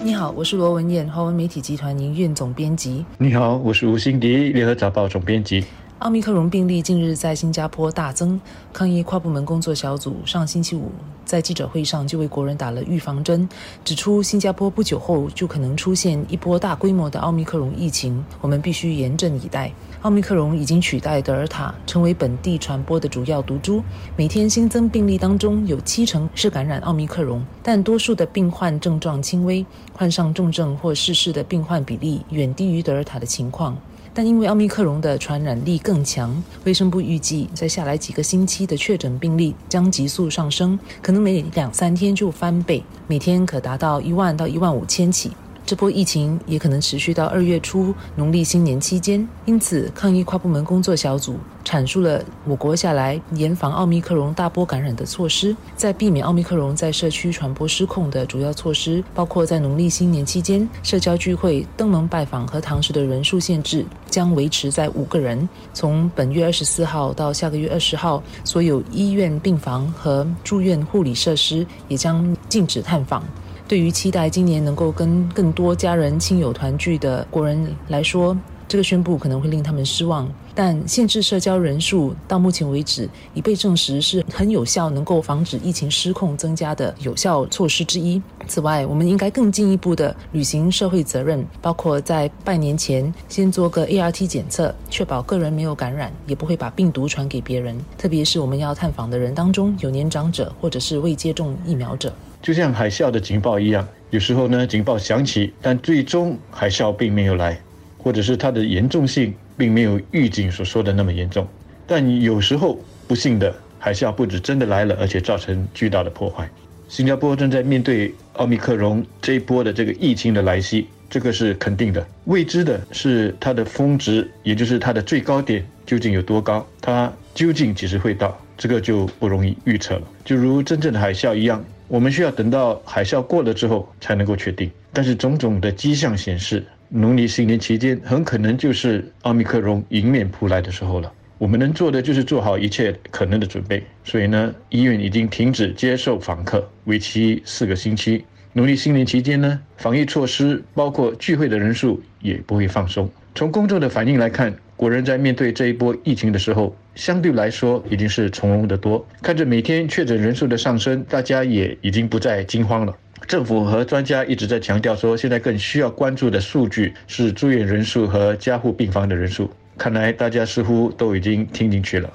[0.00, 3.04] 你好，我是罗文艳，华文媒体集团营运总编辑。
[3.18, 5.64] 你好，我是吴欣迪，联合早报总编辑。
[5.98, 8.40] 奥密克戎病例近日在新加坡大增，
[8.72, 10.92] 抗疫跨部门工作小组上星期五
[11.24, 13.48] 在记者会上就为国人打了预防针，
[13.84, 19.72] 指出新加坡不久后就可能出现一波大规模的奥密克戎疫情，我们必须严阵以待。
[20.02, 23.82] 奥密克戎已经取代德尔塔成为本地传播的主要毒株，
[24.16, 33.76] 每天新增病例当中有七成是感染奥密克戎，但多数的病患症状轻微，患上重症或逝世的病患比例远低于德尔塔的情况。
[34.12, 45.32] 但因为奥密克戎的传染力更强，卫生部预计在下来几个星期的确诊病例将急速上升，可能每两三天就翻倍，每天可达到一万到一万五千起。
[45.68, 55.54] 这波疫情也可能持续到二月初农历新年期间，因此抗疫跨部门工作小组阐述了我国下来严防奥密克戎大波感染的措施。
[55.76, 65.46] 在避免奥密克戎在社区传播失控的主要措施，包括在农历新年期间社交聚会、登门拜访和堂食的人数限制将维持在五个人。
[65.74, 73.22] 从本月二十四号到下个月二十号，所有医院病房和住院护理设施也将禁止探访。
[73.68, 78.34] 对于期待今年能够跟更多家人亲友团聚的国人来说，
[78.66, 80.26] 这个宣布可能会令他们失望。
[80.54, 88.20] 但限制社交人数到目前为止已被证实是很有效，能够防止疫情失控增加的有效措施之一。
[88.46, 97.78] 此外，我们应该更进一步的履行社会责任，包括在拜年前先做个 ART 检测，确保个人没有感染，也不会把病毒传给别人。
[97.98, 102.10] 特别是我们要探访的人当中有年长者或者是未接种疫苗者。
[102.40, 107.60] 就像海啸的警报一样，有时候呢，警报响起，但最终海啸并没有来，
[107.98, 111.46] 或者是它的严重性并没有预警所说的那么严重。
[111.86, 116.48] 但有时候，不幸的海啸不止真的来了，而且造成巨大的破坏。
[116.88, 122.06] 新加坡正在面对奥密克戎这一波的这个疫情的来袭，这个是肯定的。
[122.24, 130.02] 未知的是它的峰值，也就是它的最高点究竟有多高，它究竟几时会到，这个就不容易预测了。
[130.24, 131.62] 就如真正的海啸一样。
[131.88, 141.10] 我们需要等到海啸过了之后才能够确定，但是种种的迹象显示，农历新年期间很可能就是奥密克戎迎面扑来的时候了。
[141.38, 143.82] 我们能做的就是做好一切可能的准备。
[144.04, 148.24] 所以呢，医院已经停止接受访客，为期四个星期。
[148.52, 153.10] 农历新年期间呢，防疫措施包括聚会的人数也不会放松。
[153.34, 154.54] 从公众的反应来看。
[154.78, 159.04] 国人在面对这一波疫情的时候，相对来说已经是从容得多。
[159.20, 162.96] 看着每天确诊人数的上升，大家也已经不再惊慌了。
[163.26, 169.50] 政府和专家一直在强调说，现在更需要关注的数据是住院人数和加护病房的人数。
[169.76, 172.08] 看来大家似乎都已经听进去了。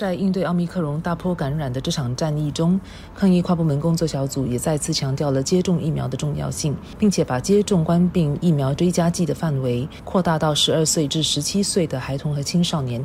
[0.00, 2.80] 在应对奥密克戎大波感染的这场战役中，
[3.14, 13.04] 抗疫跨部门工作小组也再次强调了接种疫苗的重要性，并且把接种冠病疫苗追加剂的范围扩大到十二岁至十七岁的孩童和青少年。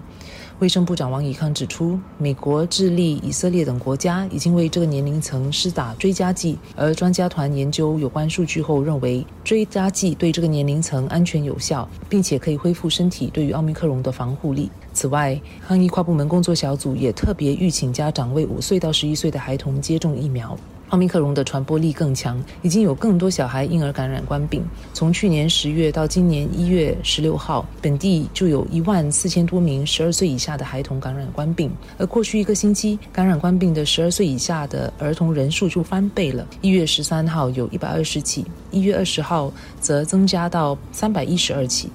[0.59, 14.71] 卫生部长王以康指出，美国、智利、以色列等国家已经为这个年龄层施打追加剂，而专家团研究有关数据后认为，追加剂对这个年龄层安全有效，并且可以恢复身体对于奥密克戎的防护力。
[14.95, 20.57] 此外，抗疫跨部门工作小组也特别预请家长为五岁到十一岁的孩童接种疫苗。
[20.89, 24.63] 奥密克戎的传播力更强，已经有更多小孩婴儿感染冠病。
[24.93, 31.69] 从去年十月到今年一月十六号，本地就有一万四千多名十二岁以下的孩童感染冠病。
[31.97, 36.47] 而过去一个星期，感染冠病的十二岁以下的儿童人数就翻倍了。
[36.61, 39.51] 一月十三号有一百二十起，一月二十号
[39.81, 41.89] 则增加到三百一十二起。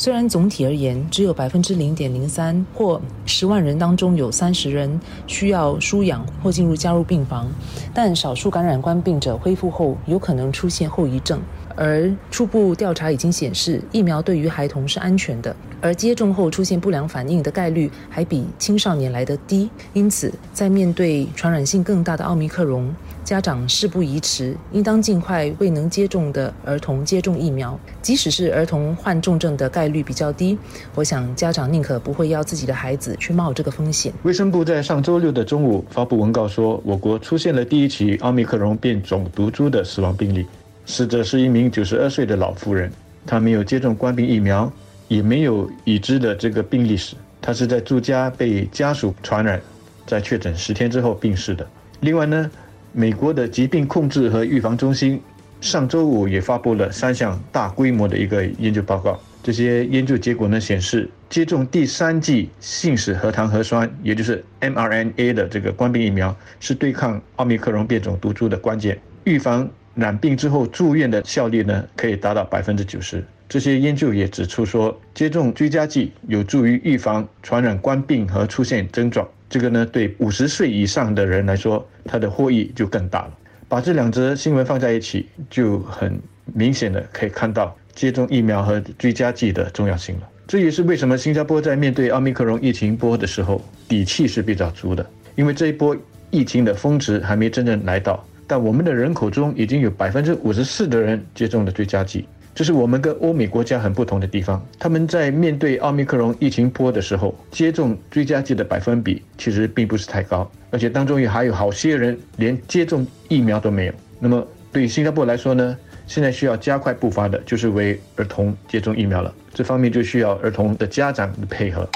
[0.00, 7.46] 虽然总体而言，只有百分之零点零三或十万人当中有三十人需要输氧或进入加入病房，
[7.92, 11.38] 但少数感染冠病者恢复后有可能出现后遗症。
[11.80, 19.70] 而初步调查已经显示，疫苗对于孩童是安全的，而接种后出现不良反应的概率还比青少年来得低。
[19.94, 27.80] 因此，在面对传染性更大的奥密克戎，家长事不宜迟，应当尽快未能接种的儿童接种疫苗。
[28.02, 30.58] 即使是儿童患重症的概率比较低，
[30.94, 34.12] 我想家长宁可不会要自己的孩子去冒这个风险。
[34.24, 40.44] 卫生部在上周六的中午发布文告说，我国出现了第一起奥密克戎变种毒株的死亡病例，
[40.90, 42.90] 死者是一名九十二岁的老妇人，
[43.24, 44.70] 她没有接种冠病疫苗，
[45.06, 49.60] 也没有已知的这个病历史，她是在住家被家属传染，
[50.04, 51.64] 在确诊十天之后病逝的。
[52.00, 52.50] 另外呢？
[52.92, 55.22] 美国的疾病控制和预防中心
[55.60, 59.16] 上周五也发布了三项大规模的一个研究报告。
[59.44, 68.98] 这些研究结果呢显示，接种第三剂信使核糖核酸，也就是 mRNA 的这个冠病疫苗，是对抗奥密克戎变种毒株的关键。
[69.22, 73.24] 预防染病之后住院的效率呢，可以达到百分之九十。
[73.48, 79.26] 这些研究也指出说，接种追加剂有助于预防传染冠病和出现症状。
[79.48, 83.36] 这个呢，对五十岁以上的人来说，它的获益就更大了。
[83.68, 86.16] 把这两则新闻放在一起，就很
[86.54, 90.28] 明显的可以看到接种疫苗和追加剂的重要性了。
[90.46, 95.04] 这也是为什么新加坡在面对奥密克戎疫情波的时候，底气是比较足的，
[95.34, 95.96] 因为这一波
[96.30, 102.26] 疫情的峰值还没真正来到，但我们的人口中已经有百分之五十四的人接种了追加剂。
[102.52, 104.60] 这是我们跟欧美国家很不同的地方。
[104.76, 113.92] 他们在面对奥密克戎疫情波的时候，接种追加剂的百分比其实并不是太高，而且当中也还有好些人连接种疫苗都没有。
[114.18, 115.76] 那么对新加坡来说呢，
[116.08, 119.32] 现在需要加快步伐的就是为儿童接种疫苗了。
[119.54, 121.88] 这方面就需要儿童的家长的配合。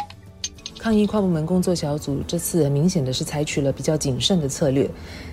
[0.84, 4.86] 抗疫跨部门工作小组这次明显的是采取了比较谨慎的策略，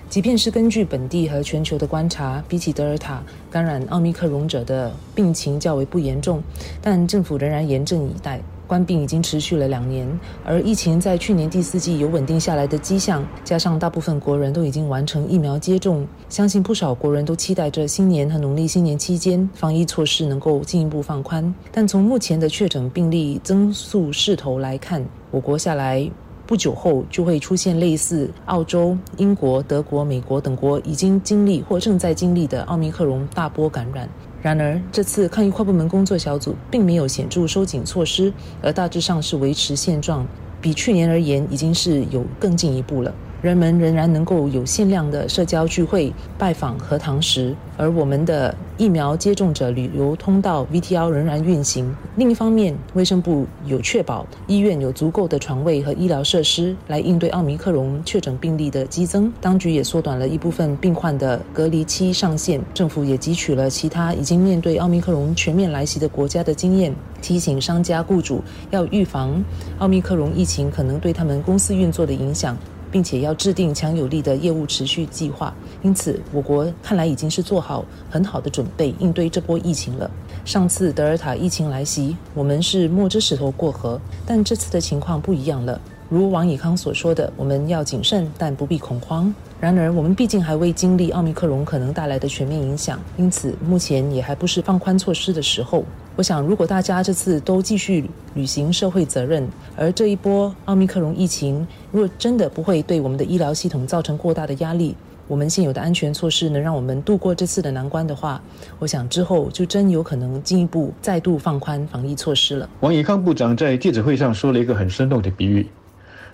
[0.08, 6.42] 即便是根据本地和全球的观察，比起德尔塔感染奥密克戎者的病情较为不严重，
[6.80, 8.40] 但政府仍然严阵以待。
[8.66, 10.08] 冠病已经持续了两年，
[10.42, 21.54] 而疫情在去年第四季有稳定下来的迹象，加上大部分国人都已经完成疫苗接种，相信不少国人都期待着新年和农历新年期间防疫措施能够进一步放宽。
[21.70, 26.08] 但从目前的确诊病例增速势头来看，我国下来
[26.46, 34.06] 不久后就会出现类似澳洲、英国、德国、美国等国已经经历或正在经历的奥密克戎大波感染。
[34.42, 38.30] 然而，这次抗疫跨部门工作小组并没有显著收紧措施，
[38.60, 40.26] 而大致上是维持现状，
[40.60, 43.14] 比去年而言已经是有更进一步了。
[43.42, 51.92] 人们仍然能够有限量的社交聚会、拜访和堂食，而我们的疫苗接种者旅游通道 VTL 仍然运行。
[52.14, 59.32] 另一方面，卫生部有确保医院有足够的床位和医疗设施来应对奥密克戎确诊病例的激增。
[59.40, 62.60] 当局也缩短了一部分病患的隔离期上限。
[62.72, 68.40] 政府也汲取了其他已经面对奥密克戎全面来袭的国家的经验，提醒商家雇主
[68.70, 69.42] 要预防
[69.80, 72.56] 奥密克戎疫情可能对他们公司运作的影响。
[72.92, 75.52] 并且要制定强有力的业务持续计划，
[75.82, 80.08] 因此我国看来已经是做好很好的准备应对这波疫情了。
[80.44, 85.80] 上次德尔塔疫情来袭，我们是摸着石头过河，但这次的情况不一样了。
[86.08, 89.34] 如王以康所说的，我们要谨慎，但不必恐慌。
[89.58, 95.84] 然而，我们毕竟还未经历奥密克戎可能带来的全面影响，因此目前也还不是放宽措施的时候。
[96.14, 98.04] 我想，如果大家这次都继续
[98.34, 104.94] 履行社会责任，而这一波奥密克戎疫情如果真的不会对我们的医疗系统造成过大的压力，
[105.26, 108.40] 我们现有的安全措施能让我们度过这次的难关的话，
[108.78, 112.68] 我想之后就真有可能进一步再度放宽防疫措施了。
[112.80, 115.66] 王以康部长在记者会上说了一个很生动的比喻，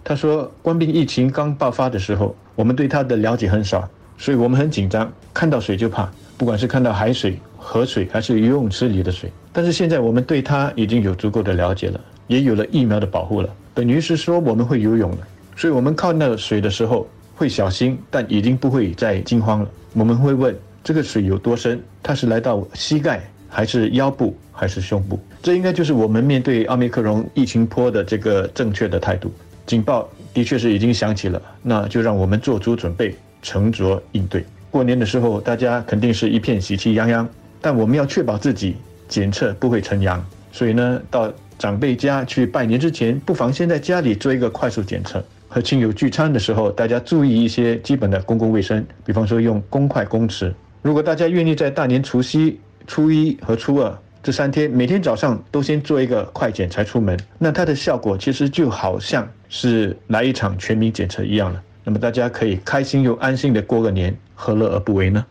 [0.03, 7.39] 他说，官兵疫情刚爆发的时候，我们对它的了解很少，所以我们很紧张，看到水就怕，不管是看到海水。
[7.69, 15.19] 河水还是游泳池里的水，但是现在我们对它已经有足够的了解了，也有了疫苗的保护了，等于是说我们会游泳了，
[15.55, 17.07] 所以我们靠那水的时候
[17.37, 19.69] 会小心，但已经不会再惊慌了。
[19.93, 23.21] 我们会问这个水有多深，它是来到膝盖
[23.51, 25.21] 还是腰部还是胸部？
[25.43, 29.31] 这应该就是我们面对奥密克戎疫情坡的这个正确的态度。
[29.67, 34.43] 警报的确是已经响起了，那就让我们做足准备，沉着应对。
[34.71, 37.29] 过年的时候，大家肯定是一片喜气洋洋。
[37.61, 38.77] 但我们要确保自己
[39.09, 45.23] 检测不会成阳，所以呢，到长辈家去拜年之前，不妨先在家里做一个快速检测。
[45.51, 50.53] 和亲友聚餐的时候，大家注意一些基本的公共卫生，比方说用公筷公匙。
[50.83, 61.63] 如果大家愿意在大年除夕、初一和初二这三天，每天早上都先做一个快检才出门，那它的效果其实就好像是来一场全民检测一样了。
[61.83, 65.25] 那么大家可以开心又安心的过个年，何乐而不为呢？